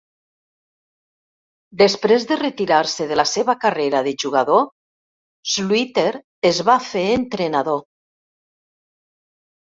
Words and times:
Després 1.81 2.23
de 2.31 2.37
retirar-se 2.39 3.05
de 3.11 3.17
la 3.19 3.25
seva 3.31 3.55
carrera 3.65 4.01
de 4.07 4.13
jugador, 4.23 4.63
Sluiter 5.55 6.07
es 6.51 6.63
va 6.71 6.79
fer 6.87 7.05
entrenador. 7.19 7.83